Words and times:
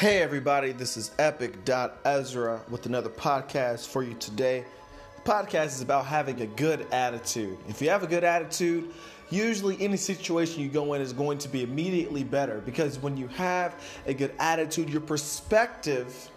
Hey 0.00 0.22
everybody, 0.22 0.72
this 0.72 0.96
is 0.96 1.10
Epic.Ezra 1.18 2.62
with 2.70 2.86
another 2.86 3.10
podcast 3.10 3.86
for 3.86 4.02
you 4.02 4.14
today. 4.14 4.64
The 5.16 5.30
podcast 5.30 5.66
is 5.66 5.82
about 5.82 6.06
having 6.06 6.40
a 6.40 6.46
good 6.46 6.86
attitude. 6.90 7.58
If 7.68 7.82
you 7.82 7.90
have 7.90 8.02
a 8.02 8.06
good 8.06 8.24
attitude, 8.24 8.94
usually 9.28 9.76
any 9.78 9.98
situation 9.98 10.62
you 10.62 10.70
go 10.70 10.94
in 10.94 11.02
is 11.02 11.12
going 11.12 11.36
to 11.36 11.50
be 11.50 11.62
immediately 11.62 12.24
better 12.24 12.62
because 12.64 12.98
when 12.98 13.18
you 13.18 13.28
have 13.28 13.74
a 14.06 14.14
good 14.14 14.32
attitude, 14.38 14.88
your 14.88 15.02
perspective 15.02 16.30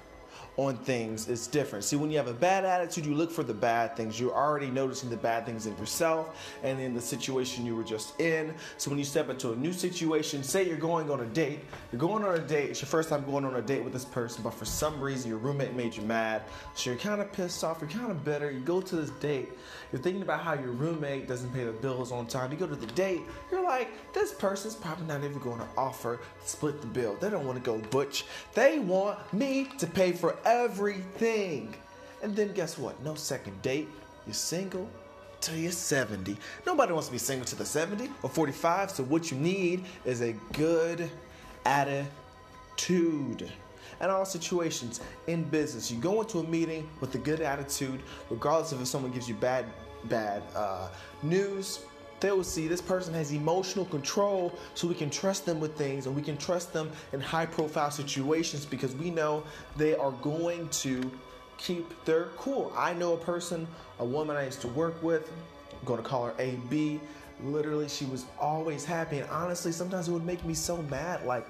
on 0.58 0.78
things 0.78 1.28
is 1.28 1.48
different. 1.48 1.84
See, 1.84 1.96
when 1.96 2.12
you 2.12 2.18
have 2.18 2.28
a 2.28 2.34
bad 2.34 2.64
attitude, 2.64 3.06
you 3.06 3.16
look 3.16 3.32
for 3.32 3.44
the 3.44 3.54
bad 3.54 3.96
things. 3.96 4.20
You're 4.20 4.36
already 4.36 4.70
noticing 4.70 5.10
the 5.10 5.18
bad 5.18 5.46
things 5.46 5.66
in 5.66 5.76
yourself 5.78 6.38
and 6.64 6.80
in 6.80 6.94
the 6.94 7.02
situation 7.02 7.66
you 7.66 7.76
were 7.76 7.84
just 7.84 8.20
in. 8.20 8.54
So 8.78 8.92
when 8.92 9.00
you 9.00 9.06
step 9.06 9.30
into 9.30 9.52
a 9.52 9.56
new 9.56 9.74
situation, 9.74 10.44
say 10.44 10.68
you're 10.68 10.78
going 10.78 11.10
on 11.10 11.22
a 11.22 11.26
date, 11.26 11.62
you're 11.92 12.00
going 12.00 12.24
on 12.24 12.36
a 12.36 12.40
date, 12.40 12.70
it's 12.70 12.82
your 12.82 12.88
first 12.88 13.10
time 13.10 13.24
going 13.26 13.46
on 13.46 13.56
a 13.56 13.62
date 13.62 13.84
with 13.84 13.94
this 13.94 14.06
person, 14.06 14.44
but 14.44 14.54
for 14.54 14.66
some 14.66 15.02
reason 15.02 15.30
your 15.30 15.40
roommate 15.40 15.74
made 15.74 15.96
you 15.96 16.04
mad. 16.04 16.44
So 16.76 16.92
you're 16.92 17.00
kind 17.00 17.22
of 17.22 17.32
pissed 17.32 17.64
off, 17.64 17.82
you're 17.82 17.90
kind 17.90 18.12
of 18.12 18.24
bitter. 18.24 18.52
You 18.52 18.60
go 18.60 18.82
to 18.82 18.96
this 18.96 19.10
date, 19.12 19.50
you're 19.92 20.02
thinking 20.02 20.22
about 20.22 20.42
how 20.42 20.54
your 20.54 20.72
roommate 20.72 21.28
doesn't 21.28 21.52
pay 21.54 21.64
the 21.64 21.72
bills 21.72 22.12
on 22.12 22.28
time. 22.28 22.52
You 22.52 22.58
go 22.58 22.68
to 22.68 22.76
the 22.76 22.88
date, 22.88 23.22
you're 23.52 23.64
like, 23.64 23.90
this 24.14 24.34
person's 24.34 24.76
probably 24.76 25.08
not 25.08 25.24
even 25.24 25.40
going 25.40 25.60
to 25.60 25.68
offer 25.78 26.20
split 26.46 26.82
the 26.82 26.88
bill. 26.88 27.18
They 27.20 27.30
don't 27.30 27.46
want 27.46 27.58
to 27.58 27.64
go 27.64 27.80
butch. 27.90 28.26
They 28.54 28.80
want 28.80 29.34
me 29.34 29.68
to 29.78 29.88
pay 29.88 30.12
for 30.12 30.36
everything. 30.46 31.76
And 32.22 32.36
then 32.36 32.54
guess 32.54 32.78
what? 32.78 33.02
No 33.04 33.16
second 33.16 33.62
date. 33.62 33.90
You're 34.26 34.34
single 34.34 34.90
till 35.42 35.58
you're 35.58 35.72
70. 35.72 36.38
Nobody 36.66 36.94
wants 36.94 37.08
to 37.08 37.12
be 37.12 37.18
single 37.18 37.46
to 37.46 37.56
the 37.56 37.66
70 37.66 38.10
or 38.24 38.30
45. 38.30 38.92
So 38.92 39.04
what 39.04 39.30
you 39.30 39.38
need 39.38 39.84
is 40.06 40.22
a 40.22 40.34
good 40.54 41.12
attitude. 41.66 43.52
And 44.00 44.12
all 44.12 44.26
situations 44.26 45.02
in 45.28 45.44
business, 45.44 45.92
you 45.92 46.00
go 46.00 46.22
into 46.22 46.40
a 46.40 46.44
meeting 46.44 46.90
with 47.00 47.14
a 47.16 47.18
good 47.18 47.42
attitude, 47.42 48.02
regardless 48.30 48.72
of 48.72 48.82
if 48.82 48.88
someone 48.88 49.12
gives 49.12 49.28
you 49.28 49.36
bad, 49.36 49.66
bad 50.06 50.44
uh, 50.56 50.88
news. 51.22 51.82
They 52.24 52.32
will 52.32 52.46
see 52.46 52.70
this 52.70 52.80
person 52.80 53.14
has 53.16 53.34
emotional 53.34 53.84
control, 53.84 54.58
so 54.76 54.88
we 54.88 54.96
can 54.96 55.10
trust 55.10 55.46
them 55.46 55.60
with 55.60 55.76
things 55.76 56.06
and 56.06 56.16
we 56.16 56.22
can 56.22 56.38
trust 56.38 56.72
them 56.72 56.90
in 57.12 57.20
high 57.20 57.46
profile 57.46 57.92
situations 57.92 58.66
because 58.66 58.96
we 58.96 59.12
know 59.12 59.44
they 59.76 59.94
are 59.94 60.12
going 60.12 60.70
to 60.70 61.12
keep 61.58 61.86
their 62.06 62.28
cool. 62.38 62.72
I 62.78 62.94
know 62.94 63.12
a 63.12 63.18
person, 63.18 63.68
a 64.00 64.06
woman 64.06 64.38
I 64.38 64.46
used 64.46 64.62
to 64.62 64.70
work 64.70 65.04
with, 65.04 65.30
I'm 65.78 65.86
going 65.86 66.02
to 66.02 66.08
call 66.08 66.28
her 66.28 66.34
AB. 66.40 67.02
Literally, 67.44 67.90
she 67.90 68.06
was 68.06 68.24
always 68.40 68.86
happy, 68.86 69.20
and 69.20 69.30
honestly, 69.30 69.74
sometimes 69.74 70.08
it 70.08 70.14
would 70.14 70.26
make 70.26 70.46
me 70.46 70.54
so 70.54 70.78
mad. 70.84 71.26
Like, 71.26 71.46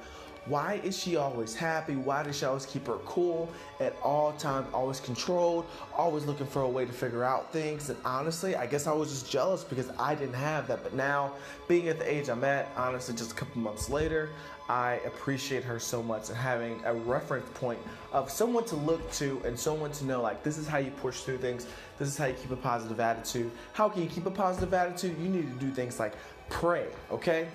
why 0.45 0.81
is 0.83 0.97
she 0.97 1.15
always 1.15 1.55
happy? 1.55 1.95
Why 1.95 2.21
does 2.23 2.37
she 2.37 2.45
always 2.45 2.65
keep 2.65 2.87
her 2.87 2.97
cool 3.05 3.49
at 3.79 3.95
all 4.03 4.33
times, 4.33 4.67
always 4.73 4.99
controlled, 4.99 5.65
always 5.95 6.25
looking 6.25 6.47
for 6.47 6.63
a 6.63 6.67
way 6.67 6.85
to 6.85 6.91
figure 6.91 7.23
out 7.23 7.53
things? 7.53 7.89
And 7.89 7.97
honestly, 8.03 8.55
I 8.55 8.65
guess 8.65 8.85
I 8.85 8.91
was 8.91 9.09
just 9.09 9.31
jealous 9.31 9.63
because 9.63 9.89
I 9.97 10.15
didn't 10.15 10.35
have 10.35 10.67
that. 10.67 10.83
But 10.83 10.93
now, 10.93 11.33
being 11.69 11.87
at 11.87 11.97
the 11.97 12.11
age 12.11 12.27
I'm 12.27 12.43
at, 12.43 12.69
honestly, 12.75 13.15
just 13.15 13.31
a 13.31 13.35
couple 13.35 13.61
months 13.61 13.89
later, 13.89 14.31
I 14.67 14.99
appreciate 15.05 15.63
her 15.63 15.79
so 15.79 16.03
much 16.03 16.29
and 16.29 16.37
having 16.37 16.81
a 16.85 16.93
reference 16.93 17.47
point 17.53 17.79
of 18.11 18.29
someone 18.29 18.65
to 18.65 18.75
look 18.75 19.11
to 19.13 19.41
and 19.45 19.57
someone 19.57 19.91
to 19.93 20.05
know 20.05 20.21
like 20.21 20.43
this 20.43 20.57
is 20.57 20.67
how 20.67 20.77
you 20.77 20.91
push 20.91 21.21
through 21.21 21.37
things. 21.37 21.67
This 21.99 22.09
is 22.09 22.17
how 22.17 22.25
you 22.25 22.33
keep 22.33 22.51
a 22.51 22.55
positive 22.57 22.99
attitude. 22.99 23.51
How 23.73 23.87
can 23.87 24.03
you 24.03 24.09
keep 24.09 24.25
a 24.25 24.31
positive 24.31 24.73
attitude? 24.73 25.17
You 25.19 25.29
need 25.29 25.59
to 25.59 25.65
do 25.65 25.71
things 25.71 25.99
like 25.99 26.13
pray, 26.49 26.87
okay? 27.11 27.47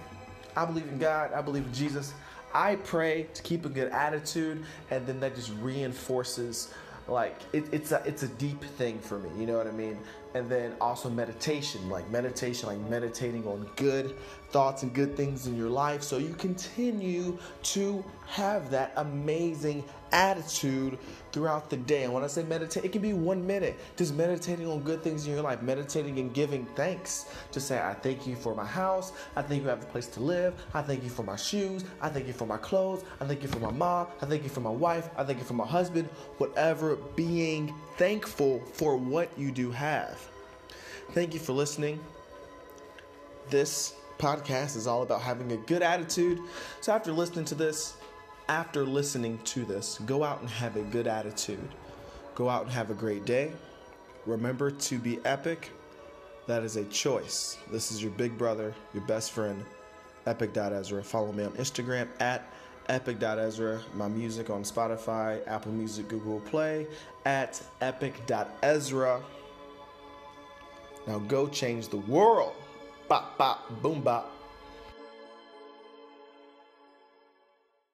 I 0.57 0.65
believe 0.65 0.89
in 0.89 0.99
God, 0.99 1.33
I 1.33 1.41
believe 1.41 1.65
in 1.65 1.73
Jesus. 1.73 2.15
I 2.55 2.77
pray 2.77 3.27
to 3.35 3.43
keep 3.43 3.65
a 3.65 3.69
good 3.69 3.93
attitude, 3.93 4.65
and 4.91 5.07
then 5.07 5.21
that 5.21 5.35
just 5.35 5.53
reinforces 5.61 6.73
like 7.09 7.41
it, 7.53 7.65
it's 7.73 7.93
a 7.93 8.03
it's 8.05 8.23
a 8.23 8.29
deep 8.29 8.63
thing 8.63 8.99
for 8.99 9.19
me 9.19 9.31
you 9.39 9.47
know 9.47 9.57
what 9.57 9.67
i 9.67 9.71
mean 9.71 9.99
and 10.35 10.49
then 10.49 10.75
also 10.81 11.09
meditation 11.09 11.89
like 11.89 12.09
meditation 12.11 12.69
like 12.69 12.79
meditating 12.91 13.47
on 13.47 13.69
good 13.77 14.15
thoughts 14.51 14.83
and 14.83 14.95
good 14.95 15.17
things 15.17 15.47
in 15.47 15.57
your 15.57 15.69
life. 15.69 16.03
So 16.03 16.19
you 16.19 16.35
continue 16.35 17.39
to 17.65 18.05
have 18.27 18.71
that 18.71 18.93
amazing 18.97 19.85
attitude 20.13 20.99
throughout 21.33 21.69
the 21.69 21.77
day. 21.77 22.05
And 22.05 22.15
when 22.15 22.25
i 22.25 22.27
say 22.27 22.43
meditate 22.43 22.85
it 22.85 22.93
can 22.93 23.03
be 23.03 23.13
one 23.13 23.47
minute 23.47 23.79
just 23.97 24.15
meditating 24.15 24.67
on 24.67 24.81
good 24.81 25.03
things 25.03 25.27
in 25.27 25.35
your 25.35 25.43
life 25.43 25.61
meditating 25.61 26.19
and 26.19 26.33
giving 26.33 26.65
thanks 26.75 27.27
to 27.53 27.61
say 27.61 27.79
i 27.79 27.93
thank 27.93 28.27
you 28.27 28.35
for 28.35 28.55
my 28.55 28.65
house. 28.65 29.13
I 29.37 29.43
thank 29.43 29.63
you 29.63 29.69
have 29.69 29.83
a 29.83 29.87
place 29.87 30.07
to 30.09 30.21
live. 30.21 30.55
I 30.75 30.83
thank 30.83 31.05
you 31.05 31.11
for 31.11 31.23
my 31.23 31.37
shoes. 31.37 31.85
I 32.01 32.09
thank 32.09 32.27
you 32.27 32.33
for 32.33 32.47
my 32.47 32.57
clothes. 32.57 33.05
I 33.21 33.25
thank 33.27 33.43
you 33.43 33.49
for 33.49 33.61
my 33.61 33.71
mom. 33.71 34.09
I 34.23 34.27
thank 34.27 34.43
you 34.43 34.49
for 34.49 34.61
my 34.61 34.71
wife. 34.71 35.11
I 35.17 35.25
thank 35.25 35.39
you 35.39 35.45
for 35.45 35.55
my 35.55 35.67
husband. 35.67 36.09
Whatever 36.39 36.97
being 36.97 37.75
thankful 37.97 38.61
for 38.73 38.97
what 38.97 39.29
you 39.39 39.51
do 39.51 39.71
have 39.71 40.18
Thank 41.13 41.33
you 41.35 41.41
for 41.41 41.53
listening. 41.53 42.01
This 43.49 43.95
podcast 44.19 44.77
is 44.77 44.87
all 44.87 45.03
about 45.03 45.23
having 45.23 45.53
a 45.53 45.57
good 45.57 45.83
attitude. 45.83 46.39
So 46.81 46.93
after 46.93 47.13
listening 47.13 47.47
to 47.47 47.55
this, 47.55 47.97
after 48.49 48.85
listening 48.85 49.39
to 49.45 49.65
this, 49.65 49.99
go 50.05 50.23
out 50.23 50.41
and 50.41 50.51
have 50.51 50.77
a 50.77 50.83
good 50.83 51.07
attitude. 51.07 51.67
Go 52.35 52.49
out 52.49 52.65
and 52.65 52.71
have 52.73 52.91
a 52.91 52.95
great 52.95 53.25
day. 53.25 53.53
Remember 54.27 54.71
to 54.71 54.99
be 54.99 55.19
epic. 55.25 55.71
That 56.47 56.63
is 56.63 56.77
a 56.77 56.85
choice. 56.85 57.57
This 57.71 57.91
is 57.91 58.03
your 58.03 58.13
big 58.13 58.37
brother, 58.37 58.75
your 58.93 59.03
best 59.05 59.33
friend, 59.33 59.65
Epic.Ezra. 60.27 61.03
Follow 61.03 61.33
me 61.33 61.45
on 61.45 61.53
Instagram 61.53 62.09
at 62.21 62.51
Epic.Ezra. 62.89 63.81
My 63.95 64.09
music 64.09 64.51
on 64.51 64.63
Spotify, 64.63 65.41
Apple 65.47 65.73
Music, 65.73 66.09
Google 66.09 66.41
Play 66.41 66.87
at 67.25 67.61
Epic.Ezra. 67.81 69.21
Now 71.09 71.19
go 71.21 71.49
change 71.49 71.89
the 71.89 71.97
world. 71.97 72.53
Bop, 73.09 73.39
bop, 73.39 73.83
boom, 73.83 74.03
bop. 74.03 74.31